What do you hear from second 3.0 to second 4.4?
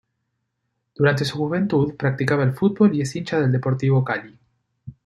es hincha del Deportivo Cali.